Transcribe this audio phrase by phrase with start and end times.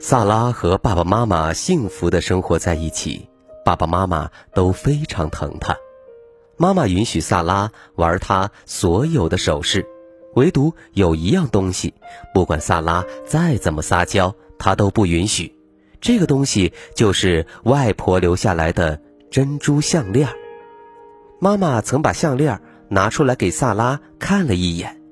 [0.00, 3.28] 萨拉和爸爸妈妈幸福的生活在一起，
[3.64, 5.76] 爸爸妈妈都非常疼她。
[6.56, 9.84] 妈妈允许萨拉玩她所有的首饰，
[10.34, 11.92] 唯独有一样东西，
[12.32, 15.52] 不管萨拉再怎么撒娇，她都不允许。
[16.00, 19.00] 这个东西就是外婆留下来的
[19.32, 20.28] 珍珠项链。
[21.40, 25.02] 妈妈曾把项链拿出来给萨拉看了一眼，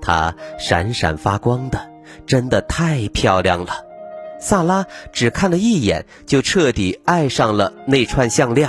[0.00, 1.90] 它闪闪发光的，
[2.26, 3.85] 真的太漂亮了。
[4.38, 8.68] 萨拉只看了一眼，就彻底爱上了那串项链。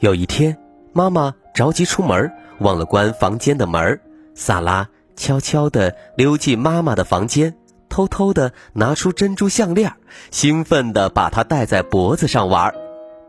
[0.00, 0.56] 有一天，
[0.92, 4.00] 妈妈着急出门，忘了关房间的门。
[4.34, 7.54] 萨拉悄悄地溜进妈妈的房间，
[7.88, 9.92] 偷偷地拿出珍珠项链，
[10.30, 12.72] 兴奋地把它戴在脖子上玩。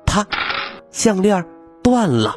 [0.05, 0.25] 啪！
[0.91, 1.45] 项链
[1.81, 2.35] 断了！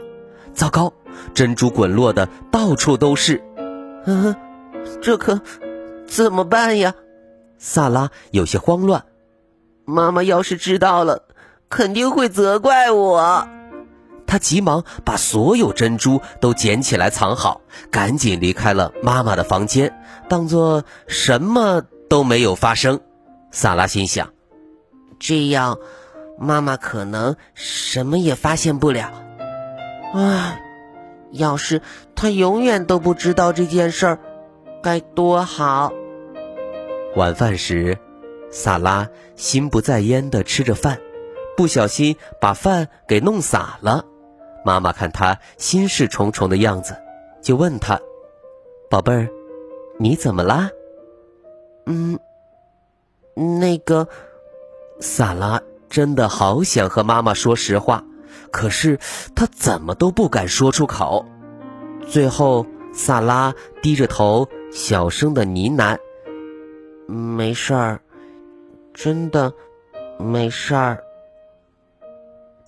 [0.52, 0.92] 糟糕，
[1.34, 3.42] 珍珠滚落的到处都是。
[4.06, 4.34] 嗯，
[5.02, 5.41] 这可
[6.06, 6.95] 怎么办呀？
[7.62, 9.05] 萨拉有些慌乱，
[9.84, 11.25] 妈妈要是知道了，
[11.69, 13.47] 肯定会责怪我。
[14.27, 19.94] 她急忙把所有珍珠都捡起来藏好，赶紧离开了妈妈的房间，
[20.27, 22.98] 当做什么都没有发生。
[23.50, 24.33] 萨拉心想：
[25.19, 25.78] 这样，
[26.39, 29.12] 妈妈可能什么也发现不了。
[30.14, 30.62] 唉，
[31.30, 31.83] 要是
[32.14, 34.18] 她永远都不知道这件事儿，
[34.83, 35.92] 该多好。
[37.16, 37.98] 晚饭时，
[38.50, 41.00] 萨拉心不在焉地吃着饭，
[41.56, 44.04] 不小心把饭给弄洒了。
[44.64, 46.96] 妈妈看他心事重重的样子，
[47.42, 48.00] 就问他
[48.88, 49.28] ：“宝贝儿，
[49.98, 50.70] 你怎么啦
[51.86, 52.18] ？”“嗯，
[53.34, 54.06] 那个……”
[55.00, 58.04] 萨拉真的好想和妈妈说实话，
[58.52, 58.98] 可是
[59.34, 61.27] 他怎么都不敢说出口。
[62.06, 65.98] 最后，萨拉低着头，小声的呢喃。
[67.10, 68.00] 没事儿，
[68.94, 69.52] 真的
[70.16, 71.02] 没事儿。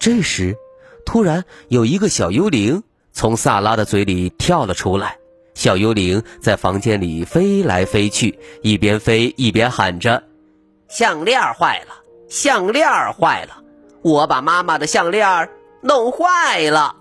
[0.01, 0.57] 这时，
[1.07, 2.83] 突然有一个小幽灵
[3.13, 5.17] 从萨拉的嘴里跳了出来。
[5.55, 10.25] 小幽灵在房间里飞来飞去，一边飞一边喊着
[10.89, 11.95] ：“项链坏了，
[12.29, 13.63] 项链坏了，
[14.03, 15.49] 我把妈妈的项链
[15.83, 16.97] 弄坏了。”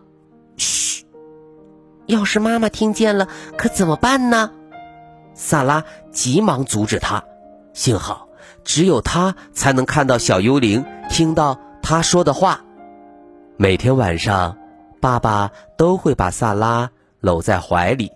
[0.58, 1.06] 嘘，
[2.06, 3.28] 要是妈妈听见了，
[3.58, 4.52] 可怎么办呢？
[5.34, 7.24] 萨拉急忙阻止他。
[7.74, 8.28] 幸好，
[8.64, 12.62] 只有他才能看到小幽灵，听到他说的话。
[13.56, 14.58] 每天晚上，
[15.00, 16.90] 爸爸都会把萨拉
[17.22, 18.12] 搂在怀里。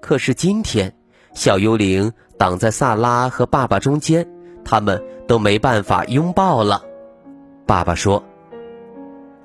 [0.00, 0.94] 可是今天，
[1.34, 4.28] 小幽灵挡在萨拉和爸爸中间，
[4.64, 6.82] 他们都没办法拥抱了。
[7.66, 8.22] 爸爸说：“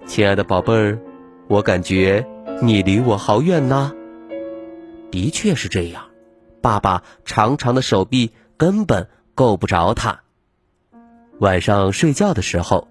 [0.05, 0.99] 亲爱的宝贝儿，
[1.47, 2.25] 我感觉
[2.61, 3.91] 你离我好远呐。”
[5.09, 6.03] 的确是这样，
[6.61, 9.07] 爸爸长长的手臂根本。
[9.37, 10.19] 够不着他。
[11.39, 12.87] 晚上睡觉的时候，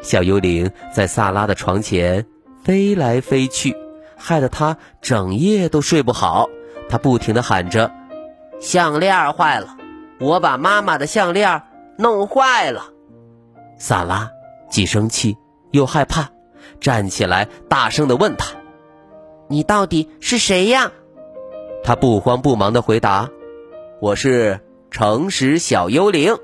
[0.00, 2.24] 小幽灵在萨拉的床前
[2.64, 3.76] 飞来飞去，
[4.16, 6.48] 害得他整夜都睡不好。
[6.88, 7.92] 他不停的喊着
[8.58, 9.76] ：“项链坏了，
[10.18, 11.62] 我把妈妈的项链
[11.98, 12.86] 弄坏了。”
[13.76, 14.30] 萨拉
[14.70, 15.36] 既生气
[15.70, 16.30] 又害怕，
[16.80, 18.56] 站起来大声的问他
[19.48, 20.90] ：“你到底是谁呀？”
[21.84, 23.28] 他不慌不忙的回答
[24.00, 24.58] ：“我是。”
[24.90, 26.34] 诚实小幽灵，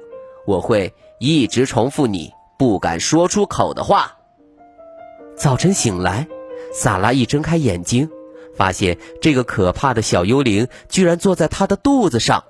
[0.47, 4.17] 我会一直重复你不敢说出口的话。
[5.35, 6.29] 早晨醒来，
[6.73, 8.09] 萨拉一睁开眼睛，
[8.57, 12.45] 发现这个可怕的小幽灵居然坐在他的肚子上。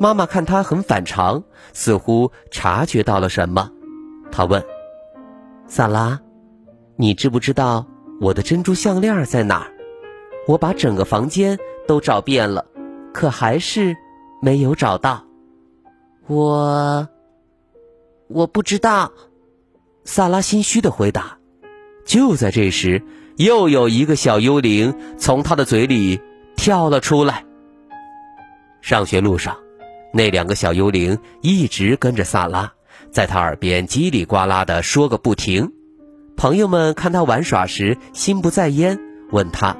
[0.00, 3.70] 妈妈看他很反常，似乎察觉到了什么，
[4.32, 4.62] 她问
[5.68, 6.20] ：“萨拉，
[6.96, 7.86] 你知不知道
[8.20, 9.70] 我的珍珠项链在哪儿？
[10.48, 11.56] 我把整个房间
[11.86, 12.66] 都找遍了，
[13.12, 13.96] 可还是……”
[14.44, 15.24] 没有找到，
[16.26, 17.08] 我
[18.28, 19.10] 我不知道。
[20.04, 21.38] 萨拉心虚的回答。
[22.04, 23.02] 就在这时，
[23.36, 26.20] 又有一个小幽灵从他的嘴里
[26.56, 27.46] 跳了出来。
[28.82, 29.56] 上学路上，
[30.12, 32.74] 那两个小幽灵一直跟着萨拉，
[33.10, 35.72] 在他耳边叽里呱啦的说个不停。
[36.36, 39.00] 朋友们看他玩耍时心不在焉，
[39.30, 39.74] 问他：“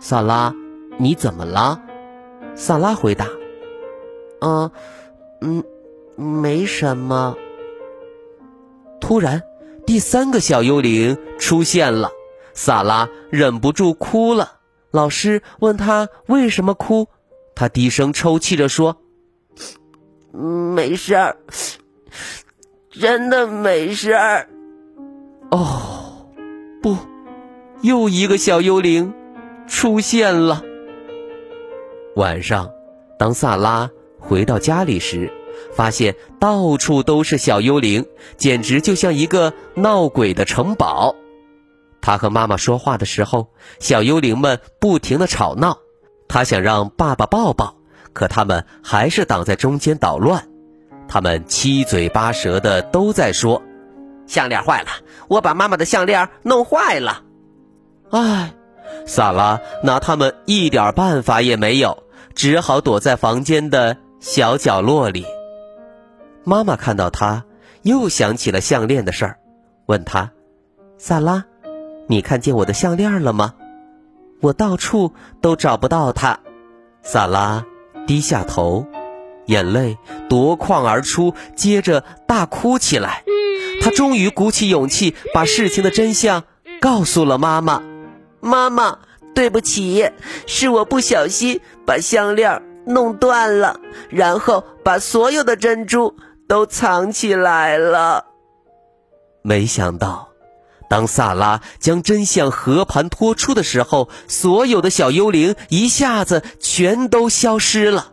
[0.00, 0.54] 萨拉，
[0.96, 1.82] 你怎么了？”
[2.56, 3.26] 萨拉回答。
[4.40, 4.70] 嗯，
[5.40, 5.64] 嗯，
[6.16, 7.36] 没什么。
[9.00, 9.42] 突然，
[9.86, 12.10] 第三个小幽灵出现了，
[12.52, 14.58] 萨拉忍不住哭了。
[14.90, 17.08] 老师问他为什么哭，
[17.54, 18.96] 他低声抽泣着说
[20.32, 21.36] ：“没事儿，
[22.90, 24.48] 真的没事儿。”
[25.50, 26.26] 哦，
[26.82, 26.96] 不，
[27.82, 29.14] 又一个小幽灵
[29.66, 30.62] 出现了。
[32.16, 32.70] 晚上，
[33.18, 35.32] 当萨拉回到家里时，
[35.74, 38.04] 发现到处都是小幽灵，
[38.36, 41.14] 简直就像一个闹鬼的城堡。
[42.00, 43.48] 他和妈妈说话的时候，
[43.80, 45.78] 小幽灵们不停的吵闹。
[46.28, 47.74] 他想让爸爸抱抱，
[48.12, 50.46] 可他们还是挡在中间捣乱。
[51.08, 53.62] 他们七嘴八舌的都在说
[54.28, 54.88] ：“项链坏了，
[55.28, 57.22] 我把妈妈的项链弄坏了。”
[58.10, 58.52] 唉，
[59.06, 62.02] 萨拉拿他们一点办法也没有，
[62.34, 65.26] 只好躲在房间的小角落里。
[66.44, 67.44] 妈妈看到他，
[67.82, 69.38] 又想起了项链的事儿，
[69.86, 70.32] 问他
[70.98, 71.44] ：“萨拉。”
[72.10, 73.54] 你看见我的项链了吗？
[74.40, 75.12] 我到处
[75.42, 76.40] 都找不到它。
[77.02, 77.66] 萨拉
[78.06, 78.86] 低下头，
[79.46, 79.98] 眼泪
[80.28, 83.24] 夺眶而出，接着大哭起来。
[83.82, 86.44] 他终于鼓起勇气，把事情的真相
[86.80, 87.82] 告诉了妈妈。
[88.40, 89.00] 妈妈，
[89.34, 90.10] 对不起，
[90.46, 93.78] 是我不小心把项链弄断了，
[94.10, 96.16] 然后把所有的珍珠
[96.48, 98.24] 都藏起来了。
[99.42, 100.26] 没想到。
[100.90, 108.12] 当萨拉将真相和盘托出的时候，所有的小幽灵一下子全都消失了。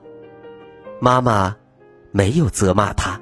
[0.99, 1.55] 妈妈
[2.11, 3.21] 没有责骂他，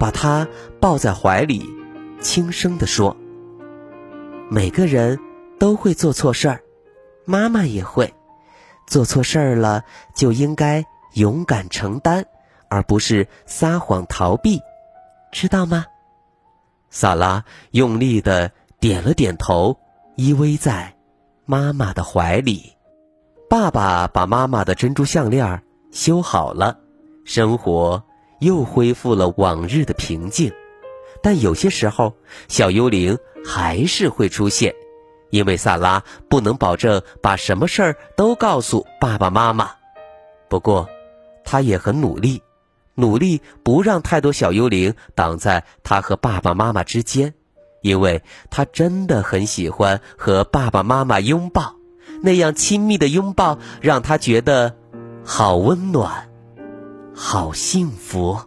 [0.00, 0.48] 把他
[0.80, 1.64] 抱在怀里，
[2.20, 3.16] 轻声地说
[4.50, 5.20] ：“每个人
[5.60, 6.60] 都会做错事儿，
[7.24, 8.12] 妈妈也会。
[8.86, 9.84] 做错事儿了，
[10.14, 10.84] 就应该
[11.14, 12.24] 勇敢承担，
[12.68, 14.60] 而不是撒谎逃避，
[15.30, 15.86] 知道吗？”
[16.90, 18.50] 萨拉用力的。
[18.82, 19.78] 点了点头，
[20.16, 20.96] 依偎在
[21.46, 22.72] 妈妈的怀里。
[23.48, 25.62] 爸爸把妈妈的珍珠项链
[25.92, 26.80] 修好了，
[27.24, 28.02] 生活
[28.40, 30.52] 又恢复了往日的平静。
[31.22, 32.16] 但有些时候，
[32.48, 34.74] 小幽灵还是会出现，
[35.32, 39.70] 因为萨拉不能保证把什么事儿都告诉爸爸妈妈。
[40.48, 40.90] 不过，
[41.42, 42.42] 他也很努力，
[42.94, 47.32] 努力不让太多小幽灵挡在他和爸爸妈妈之间。
[47.80, 51.74] 因为他真的很喜欢和爸爸妈妈拥抱，
[52.22, 54.76] 那样亲密的拥抱让他觉得
[55.24, 56.28] 好温暖，
[57.14, 58.38] 好幸福。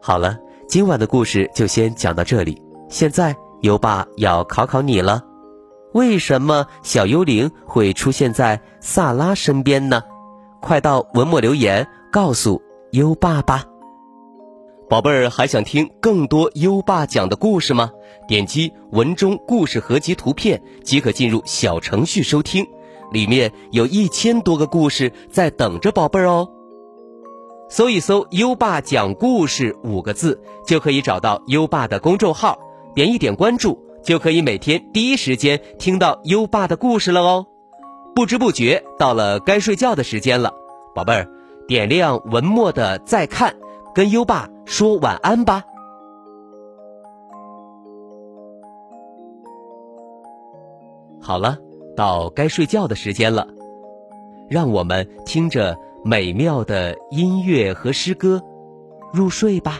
[0.00, 2.60] 好了，今晚的故事就先讲到这里。
[2.90, 5.24] 现在优爸要考考你了：
[5.94, 10.02] 为什么小幽灵会出现在萨拉身边呢？
[10.60, 12.60] 快到文末留言告诉
[12.92, 13.64] 优爸吧。
[14.90, 17.90] 宝贝儿，还想听更多优爸讲的故事吗？
[18.28, 22.66] 点击文中故事合集图片即可进入小程序收听，
[23.10, 26.46] 里面有一千多个故事在等着宝贝儿哦。
[27.70, 32.58] 搜一搜“优爸讲故事”五个字，就可以找到优爸的公众号，
[32.94, 37.46] 点一点关注，就可以每天第一时间听到优爸的故事了哦。
[38.14, 40.54] 不知不觉到了该睡觉的时间了，
[40.94, 41.28] 宝贝儿，
[41.66, 43.54] 点亮文末的再看。
[43.94, 45.64] 跟优爸说晚安吧。
[51.20, 51.58] 好了，
[51.96, 53.48] 到该睡觉的时间了，
[54.48, 55.76] 让我们听着
[56.08, 58.42] 美妙的音乐和诗歌
[59.12, 59.78] 入睡吧。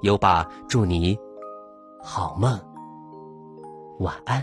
[0.00, 1.14] 优爸祝你
[2.02, 2.58] 好梦，
[3.98, 4.42] 晚安。